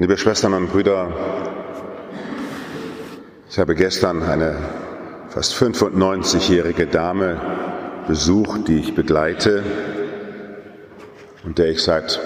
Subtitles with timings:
[0.00, 1.12] Liebe Schwestern und Brüder,
[3.50, 4.56] ich habe gestern eine
[5.28, 7.38] fast 95-jährige Dame
[8.08, 9.62] besucht, die ich begleite
[11.44, 12.18] und der ich seit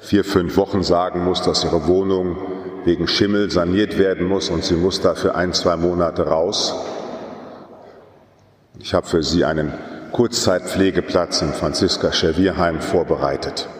[0.00, 2.36] vier, fünf Wochen sagen muss, dass ihre Wohnung
[2.84, 6.74] wegen Schimmel saniert werden muss und sie muss dafür ein, zwei Monate raus.
[8.78, 9.72] Ich habe für sie einen
[10.12, 13.70] Kurzzeitpflegeplatz im Franziska Servierheim vorbereitet.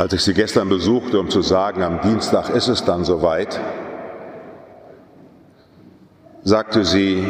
[0.00, 3.60] Als ich sie gestern besuchte, um zu sagen, am Dienstag ist es dann soweit,
[6.42, 7.22] sagte sie,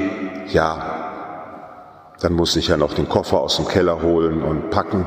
[0.52, 5.05] ja, dann muss ich ja noch den Koffer aus dem Keller holen und packen.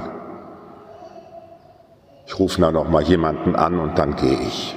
[2.25, 4.75] Ich rufe da noch mal jemanden an und dann gehe ich.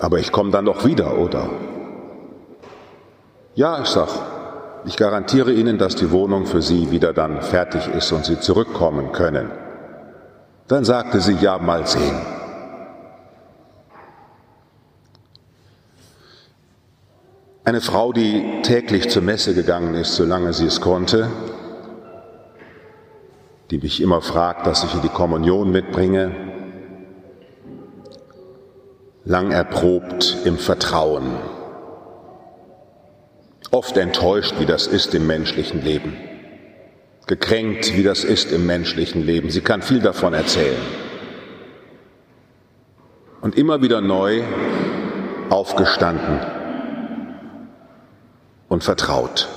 [0.00, 1.48] Aber ich komme dann noch wieder, oder?
[3.54, 4.10] Ja, ich sag,
[4.84, 9.12] ich garantiere Ihnen, dass die Wohnung für Sie wieder dann fertig ist und Sie zurückkommen
[9.12, 9.50] können.
[10.68, 12.20] Dann sagte sie, ja, mal sehen.
[17.64, 21.28] Eine Frau, die täglich zur Messe gegangen ist, solange sie es konnte,
[23.70, 26.34] die mich immer fragt, dass ich ihr die Kommunion mitbringe,
[29.24, 31.36] lang erprobt im Vertrauen
[33.70, 36.16] oft enttäuscht, wie das ist im menschlichen Leben,
[37.26, 39.50] gekränkt, wie das ist im menschlichen Leben.
[39.50, 40.80] Sie kann viel davon erzählen.
[43.40, 44.42] Und immer wieder neu
[45.50, 46.40] aufgestanden
[48.68, 49.48] und vertraut.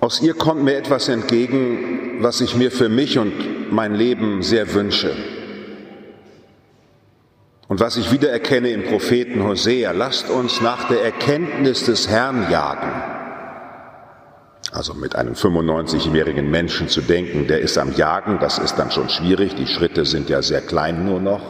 [0.00, 4.74] Aus ihr kommt mir etwas entgegen, was ich mir für mich und mein Leben sehr
[4.74, 5.14] wünsche.
[7.72, 12.92] Und was ich wiedererkenne im Propheten Hosea, lasst uns nach der Erkenntnis des Herrn jagen.
[14.70, 19.08] Also mit einem 95-jährigen Menschen zu denken, der ist am Jagen, das ist dann schon
[19.08, 21.40] schwierig, die Schritte sind ja sehr klein nur noch.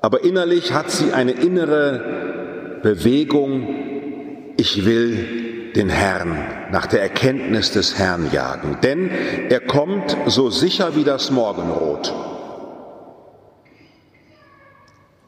[0.00, 6.38] Aber innerlich hat sie eine innere Bewegung, ich will den Herrn
[6.70, 9.10] nach der Erkenntnis des Herrn jagen, denn
[9.48, 12.14] er kommt so sicher wie das Morgenrot.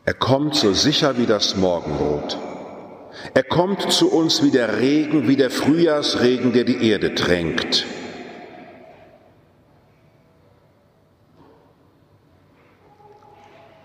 [0.05, 2.38] Er kommt so sicher wie das Morgenrot.
[3.34, 7.87] Er kommt zu uns wie der Regen, wie der Frühjahrsregen, der die Erde tränkt.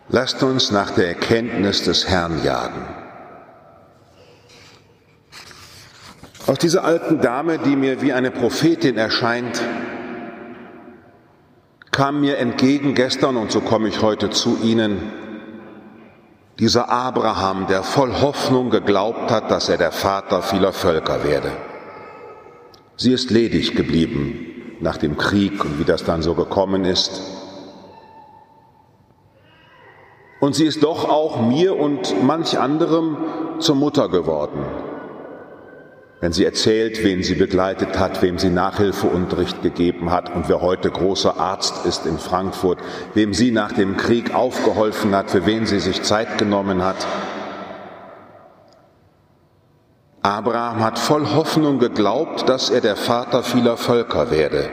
[0.09, 2.85] Lasst uns nach der Erkenntnis des Herrn jagen.
[6.47, 9.61] Aus dieser alten Dame, die mir wie eine Prophetin erscheint,
[11.91, 15.11] kam mir entgegen gestern, und so komme ich heute zu Ihnen,
[16.59, 21.51] dieser Abraham, der voll Hoffnung geglaubt hat, dass er der Vater vieler Völker werde.
[22.95, 27.21] Sie ist ledig geblieben nach dem Krieg und wie das dann so gekommen ist.
[30.39, 33.17] Und sie ist doch auch mir und manch anderem
[33.59, 34.63] zur Mutter geworden
[36.21, 40.89] wenn sie erzählt, wen sie begleitet hat, wem sie Nachhilfeunterricht gegeben hat und wer heute
[40.89, 42.79] großer Arzt ist in Frankfurt,
[43.13, 47.05] wem sie nach dem Krieg aufgeholfen hat, für wen sie sich Zeit genommen hat.
[50.21, 54.71] Abraham hat voll Hoffnung geglaubt, dass er der Vater vieler Völker werde.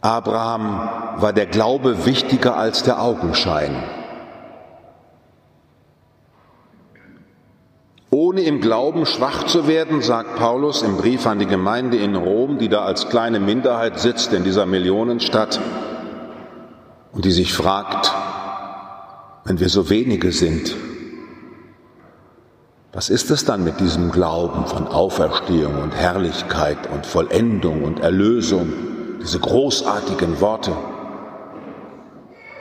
[0.00, 3.82] Abraham war der Glaube wichtiger als der Augenschein.
[8.28, 12.58] Ohne im Glauben schwach zu werden, sagt Paulus im Brief an die Gemeinde in Rom,
[12.58, 15.58] die da als kleine Minderheit sitzt in dieser Millionenstadt
[17.12, 18.12] und die sich fragt,
[19.46, 20.76] wenn wir so wenige sind,
[22.92, 28.70] was ist es dann mit diesem Glauben von Auferstehung und Herrlichkeit und Vollendung und Erlösung,
[29.22, 30.76] diese großartigen Worte?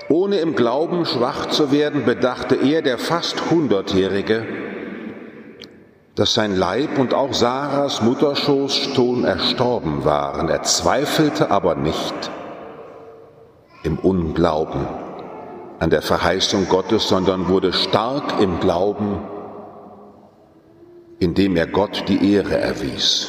[0.07, 4.66] Ohne im Glauben schwach zu werden, bedachte er, der fast Hundertjährige,
[6.17, 10.49] dass sein Leib und auch Sarahs Mutterschoß schon erstorben waren.
[10.49, 12.31] Er zweifelte aber nicht
[13.83, 14.87] im Unglauben
[15.77, 19.27] an der Verheißung Gottes, sondern wurde stark im Glauben,
[21.19, 23.27] indem er Gott die Ehre erwies.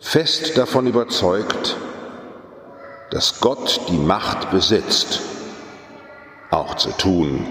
[0.00, 1.76] Fest davon überzeugt,
[3.10, 5.20] dass Gott die Macht besitzt,
[6.50, 7.46] auch zu tun,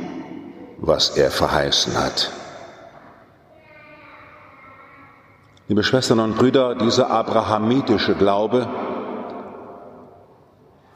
[0.80, 2.32] was er verheißen hat.
[5.72, 8.68] Liebe Schwestern und Brüder, dieser abrahamitische Glaube,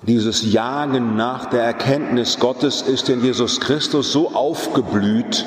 [0.01, 5.45] dieses Jagen nach der Erkenntnis Gottes ist in Jesus Christus so aufgeblüht,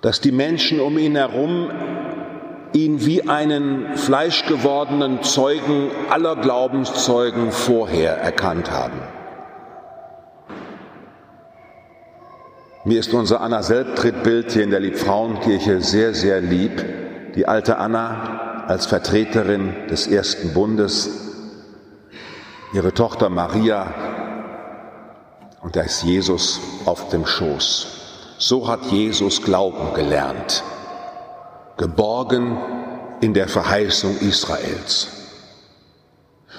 [0.00, 1.72] dass die Menschen um ihn herum
[2.72, 9.00] ihn wie einen fleischgewordenen Zeugen aller Glaubenszeugen vorher erkannt haben.
[12.84, 16.84] Mir ist unser Anna Selbtrittbild hier in der Liebfrauenkirche sehr, sehr lieb.
[17.36, 21.08] Die alte Anna als Vertreterin des ersten Bundes,
[22.72, 23.94] ihre Tochter Maria
[25.62, 27.86] und da ist Jesus auf dem Schoß.
[28.38, 30.64] So hat Jesus Glauben gelernt,
[31.76, 32.58] geborgen
[33.20, 35.08] in der Verheißung Israels.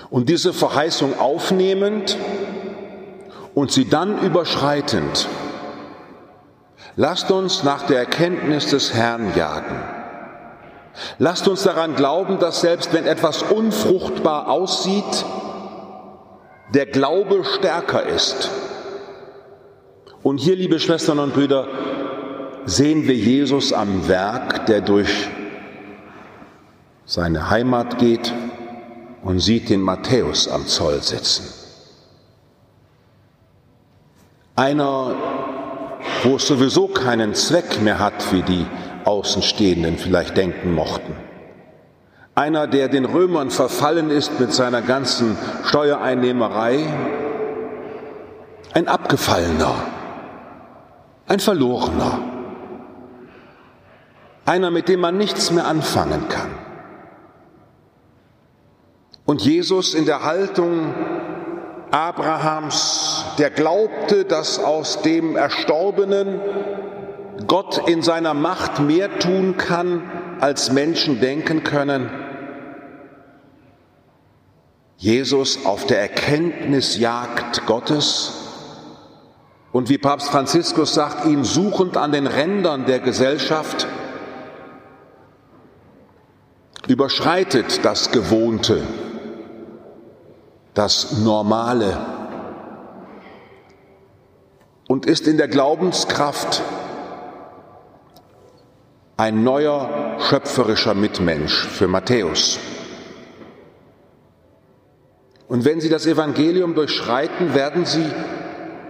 [0.10, 2.18] Und diese Verheißung aufnehmend
[3.54, 5.28] und sie dann überschreitend,
[6.96, 9.82] Lasst uns nach der Erkenntnis des Herrn jagen.
[11.18, 15.26] Lasst uns daran glauben, dass selbst wenn etwas unfruchtbar aussieht,
[16.74, 18.52] der Glaube stärker ist.
[20.22, 21.68] Und hier, liebe Schwestern und Brüder,
[22.66, 25.28] sehen wir Jesus am Werk, der durch
[27.06, 28.32] seine Heimat geht
[29.24, 31.46] und sieht den Matthäus am Zoll sitzen.
[34.56, 35.16] Einer
[36.24, 38.66] wo es sowieso keinen Zweck mehr hat, wie die
[39.06, 41.16] Außenstehenden vielleicht denken mochten.
[42.36, 46.92] Einer, der den Römern verfallen ist mit seiner ganzen Steuereinnehmerei,
[48.74, 49.76] ein Abgefallener,
[51.28, 52.20] ein Verlorener,
[54.46, 56.50] einer, mit dem man nichts mehr anfangen kann.
[59.26, 60.94] Und Jesus in der Haltung
[61.92, 66.40] Abrahams, der glaubte, dass aus dem Erstorbenen
[67.48, 70.10] Gott in seiner Macht mehr tun kann,
[70.40, 72.10] als Menschen denken können.
[74.98, 78.44] Jesus auf der Erkenntnisjagd Gottes
[79.72, 83.88] und wie Papst Franziskus sagt, ihn suchend an den Rändern der Gesellschaft,
[86.88, 88.84] überschreitet das Gewohnte
[90.74, 91.98] das Normale
[94.94, 96.62] und ist in der Glaubenskraft
[99.18, 102.60] ein neuer schöpferischer Mitmensch für Matthäus.
[105.48, 108.06] Und wenn Sie das Evangelium durchschreiten, werden Sie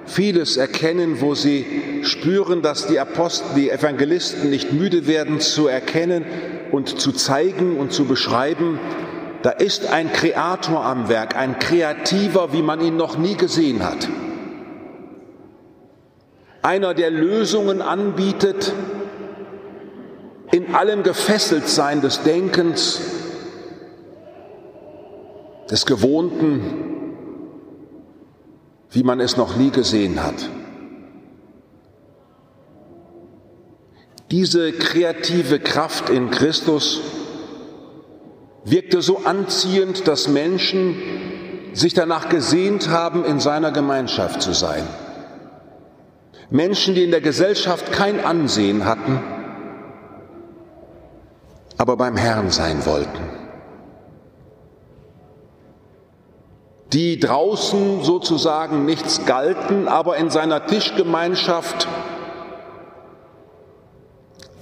[0.05, 6.25] vieles erkennen, wo Sie spüren, dass die Apostel, die Evangelisten nicht müde werden zu erkennen
[6.73, 8.77] und zu zeigen und zu beschreiben,
[9.41, 14.09] da ist ein Kreator am Werk, ein Kreativer, wie man ihn noch nie gesehen hat.
[16.63, 18.73] Einer, der Lösungen anbietet,
[20.51, 23.01] in allem gefesselt sein des Denkens,
[25.69, 26.61] des Gewohnten,
[28.91, 30.49] wie man es noch nie gesehen hat.
[34.31, 37.01] Diese kreative Kraft in Christus
[38.63, 40.95] wirkte so anziehend, dass Menschen
[41.73, 44.87] sich danach gesehnt haben, in seiner Gemeinschaft zu sein.
[46.49, 49.21] Menschen, die in der Gesellschaft kein Ansehen hatten,
[51.77, 53.43] aber beim Herrn sein wollten.
[56.93, 61.87] Die draußen sozusagen nichts galten, aber in seiner Tischgemeinschaft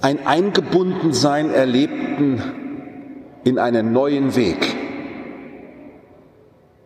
[0.00, 2.42] ein Eingebundensein erlebten,
[3.44, 4.76] in einen neuen Weg.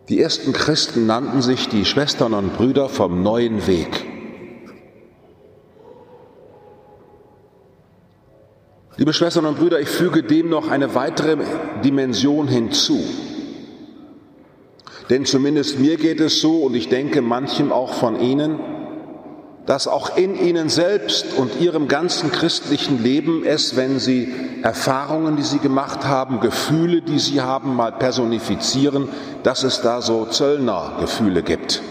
[0.09, 4.06] Die ersten Christen nannten sich die Schwestern und Brüder vom neuen Weg.
[8.97, 11.37] Liebe Schwestern und Brüder, ich füge dem noch eine weitere
[11.83, 12.99] Dimension hinzu.
[15.09, 18.59] Denn zumindest mir geht es so und ich denke manchem auch von Ihnen,
[19.67, 25.43] dass auch in ihnen selbst und ihrem ganzen christlichen Leben es, wenn sie Erfahrungen, die
[25.43, 29.09] sie gemacht haben, Gefühle, die sie haben, mal personifizieren,
[29.43, 31.81] dass es da so Zöllnergefühle gibt.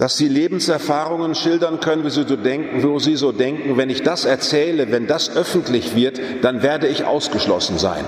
[0.00, 4.02] Dass sie Lebenserfahrungen schildern können, wie sie so denken, wo sie so denken, wenn ich
[4.02, 8.04] das erzähle, wenn das öffentlich wird, dann werde ich ausgeschlossen sein.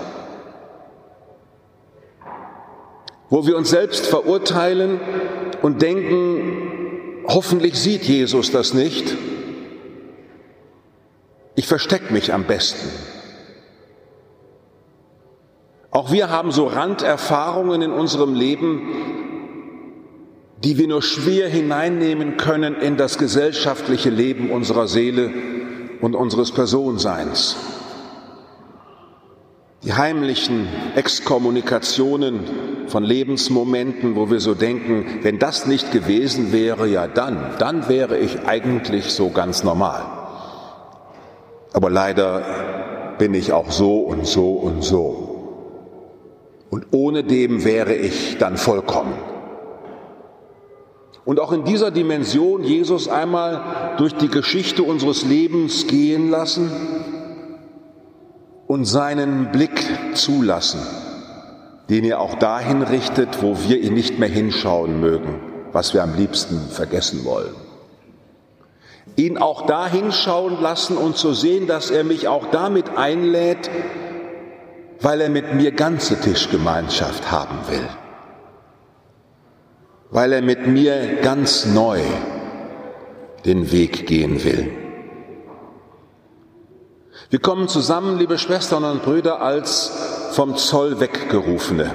[3.30, 5.00] Wo wir uns selbst verurteilen
[5.62, 6.72] und denken,
[7.26, 9.16] Hoffentlich sieht Jesus das nicht.
[11.54, 12.88] Ich verstecke mich am besten.
[15.90, 19.31] Auch wir haben so Randerfahrungen in unserem Leben,
[20.64, 25.30] die wir nur schwer hineinnehmen können in das gesellschaftliche Leben unserer Seele
[26.00, 27.56] und unseres Personseins.
[29.82, 37.08] Die heimlichen Exkommunikationen von Lebensmomenten, wo wir so denken, wenn das nicht gewesen wäre, ja
[37.08, 40.04] dann, dann wäre ich eigentlich so ganz normal.
[41.72, 45.28] Aber leider bin ich auch so und so und so.
[46.70, 49.31] Und ohne dem wäre ich dann vollkommen.
[51.24, 56.70] Und auch in dieser Dimension Jesus einmal durch die Geschichte unseres Lebens gehen lassen
[58.66, 60.80] und seinen Blick zulassen,
[61.90, 65.40] den er auch dahin richtet, wo wir ihn nicht mehr hinschauen mögen,
[65.72, 67.54] was wir am liebsten vergessen wollen.
[69.16, 73.70] Ihn auch dahin schauen lassen und zu sehen, dass er mich auch damit einlädt,
[75.00, 77.86] weil er mit mir ganze Tischgemeinschaft haben will,
[80.12, 81.98] weil er mit mir ganz neu
[83.46, 84.70] den Weg gehen will.
[87.30, 89.90] Wir kommen zusammen, liebe Schwestern und Brüder, als
[90.32, 91.92] vom Zoll weggerufene.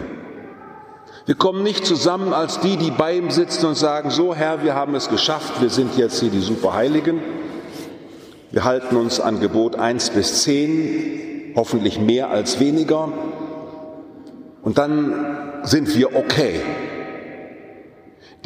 [1.27, 4.73] Wir kommen nicht zusammen als die, die bei ihm sitzen und sagen, so Herr, wir
[4.73, 7.21] haben es geschafft, wir sind jetzt hier die Superheiligen.
[8.49, 13.09] Wir halten uns an Gebot 1 bis 10, hoffentlich mehr als weniger.
[14.63, 16.61] Und dann sind wir okay.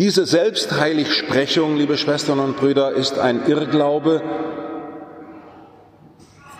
[0.01, 4.23] Diese Selbstheiligsprechung, liebe Schwestern und Brüder, ist ein Irrglaube,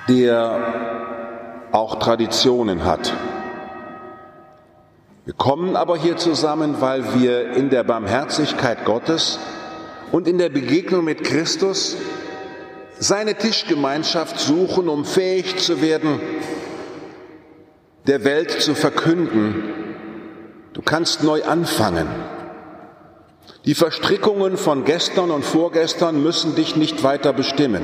[0.07, 3.11] der auch Traditionen hat.
[5.25, 9.39] Wir kommen aber hier zusammen, weil wir in der Barmherzigkeit Gottes
[10.11, 11.97] und in der Begegnung mit Christus
[12.99, 16.19] seine Tischgemeinschaft suchen, um fähig zu werden,
[18.05, 19.63] der Welt zu verkünden,
[20.73, 22.07] du kannst neu anfangen.
[23.65, 27.83] Die Verstrickungen von gestern und vorgestern müssen dich nicht weiter bestimmen.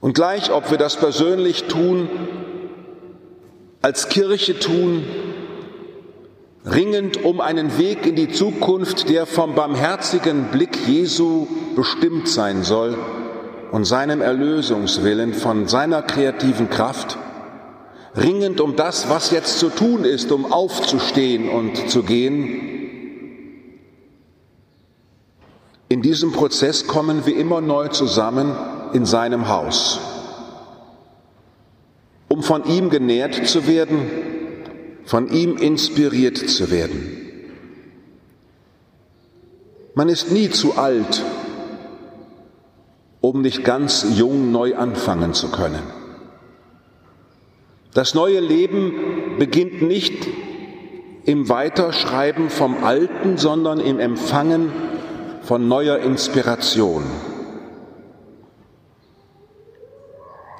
[0.00, 2.08] Und gleich, ob wir das persönlich tun,
[3.80, 5.04] als Kirche tun,
[6.66, 12.98] ringend um einen Weg in die Zukunft, der vom barmherzigen Blick Jesu bestimmt sein soll
[13.72, 17.18] und seinem Erlösungswillen von seiner kreativen Kraft,
[18.16, 22.78] ringend um das, was jetzt zu tun ist, um aufzustehen und zu gehen.
[25.88, 28.54] In diesem Prozess kommen wir immer neu zusammen
[28.92, 29.98] in seinem Haus,
[32.28, 34.10] um von ihm genährt zu werden,
[35.04, 37.14] von ihm inspiriert zu werden.
[39.94, 41.24] Man ist nie zu alt,
[43.20, 45.82] um nicht ganz jung neu anfangen zu können.
[47.98, 48.94] Das neue Leben
[49.40, 50.28] beginnt nicht
[51.24, 54.70] im Weiterschreiben vom Alten, sondern im Empfangen
[55.42, 57.02] von neuer Inspiration.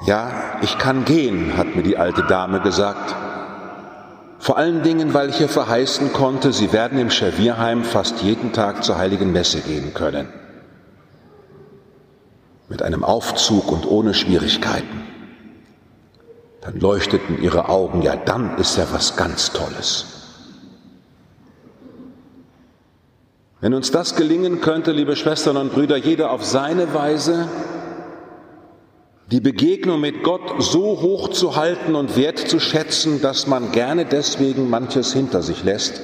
[0.05, 3.15] Ja, ich kann gehen, hat mir die alte Dame gesagt.
[4.41, 8.83] Vor allen Dingen, weil ich ihr verheißen konnte, sie werden im Schevierheim fast jeden Tag
[8.83, 10.27] zur heiligen Messe gehen können.
[12.69, 14.98] Mit einem Aufzug und ohne Schwierigkeiten.
[16.61, 20.07] Dann leuchteten ihre Augen, ja, dann ist ja was ganz Tolles.
[23.61, 27.49] Wenn uns das gelingen könnte, liebe Schwestern und Brüder, jeder auf seine Weise,
[29.31, 35.13] die Begegnung mit Gott so hoch zu halten und wertzuschätzen, dass man gerne deswegen manches
[35.13, 36.01] hinter sich lässt,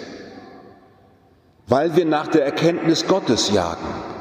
[1.66, 4.13] weil wir nach der Erkenntnis Gottes jagen.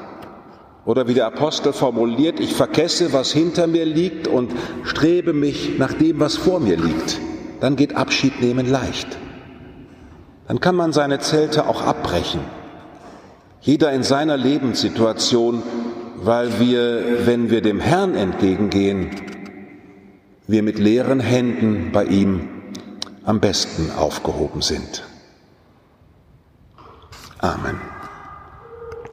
[0.86, 4.52] Oder wie der Apostel formuliert, ich vergesse, was hinter mir liegt und
[4.84, 7.20] strebe mich nach dem, was vor mir liegt.
[7.62, 9.18] Dann geht Abschied nehmen leicht.
[10.48, 12.42] Dann kann man seine Zelte auch abbrechen.
[13.62, 15.64] Jeder in seiner Lebenssituation
[16.26, 19.12] weil wir, wenn wir dem Herrn entgegengehen,
[20.48, 22.50] wir mit leeren Händen bei ihm
[23.26, 25.04] am besten aufgehoben sind.
[27.40, 27.80] Amen.